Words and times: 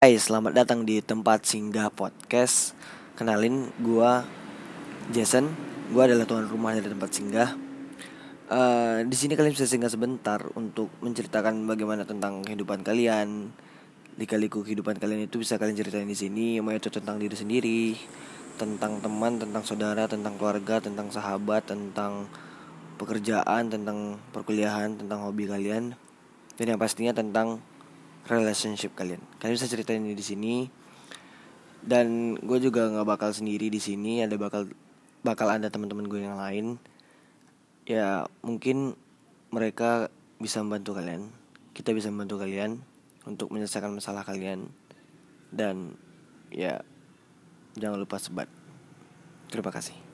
Hai, 0.00 0.16
selamat 0.16 0.56
datang 0.56 0.88
di 0.88 1.04
tempat 1.04 1.44
singgah 1.44 1.92
podcast. 1.92 2.72
Kenalin, 3.20 3.68
gua 3.84 4.24
Jason. 5.12 5.52
Gua 5.92 6.08
adalah 6.08 6.24
tuan 6.24 6.48
rumah 6.48 6.72
dari 6.72 6.88
tempat 6.88 7.12
singgah. 7.12 7.52
Uh, 8.48 9.04
di 9.04 9.12
sini 9.12 9.36
kalian 9.36 9.52
bisa 9.52 9.68
singgah 9.68 9.92
sebentar 9.92 10.40
untuk 10.56 10.88
menceritakan 11.04 11.68
bagaimana 11.68 12.08
tentang 12.08 12.40
kehidupan 12.40 12.80
kalian. 12.80 13.52
Lika-liku 14.16 14.64
kehidupan 14.64 14.96
kalian 14.96 15.28
itu 15.28 15.36
bisa 15.36 15.60
kalian 15.60 15.76
ceritain 15.76 16.08
di 16.08 16.16
sini. 16.16 16.64
Mau 16.64 16.72
itu 16.72 16.88
tentang 16.88 17.20
diri 17.20 17.36
sendiri, 17.36 17.92
tentang 18.56 19.04
teman, 19.04 19.36
tentang 19.36 19.68
saudara, 19.68 20.08
tentang 20.08 20.40
keluarga, 20.40 20.80
tentang 20.80 21.12
sahabat, 21.12 21.68
tentang 21.68 22.24
pekerjaan, 22.96 23.68
tentang 23.68 24.16
perkuliahan, 24.32 24.96
tentang 24.96 25.28
hobi 25.28 25.44
kalian, 25.44 25.92
dan 26.56 26.64
yang 26.72 26.80
pastinya 26.80 27.12
tentang 27.12 27.60
relationship 28.30 28.94
kalian. 28.94 29.18
Kalian 29.42 29.58
bisa 29.58 29.66
ceritain 29.66 30.00
ini 30.00 30.14
di 30.14 30.22
sini. 30.22 30.54
Dan 31.80 32.36
gue 32.38 32.58
juga 32.60 32.86
nggak 32.86 33.08
bakal 33.08 33.30
sendiri 33.34 33.66
di 33.66 33.82
sini. 33.82 34.22
Ada 34.22 34.38
bakal 34.38 34.70
bakal 35.26 35.48
ada 35.50 35.66
teman-teman 35.66 36.06
gue 36.06 36.20
yang 36.22 36.38
lain. 36.38 36.78
Ya 37.88 38.30
mungkin 38.46 38.94
mereka 39.50 40.12
bisa 40.38 40.62
membantu 40.62 40.94
kalian. 40.94 41.32
Kita 41.74 41.90
bisa 41.90 42.12
membantu 42.14 42.40
kalian 42.40 42.78
untuk 43.26 43.50
menyelesaikan 43.50 43.90
masalah 43.90 44.22
kalian. 44.22 44.70
Dan 45.50 45.98
ya 46.54 46.86
jangan 47.74 47.98
lupa 47.98 48.22
sebat. 48.22 48.46
Terima 49.50 49.74
kasih. 49.74 50.09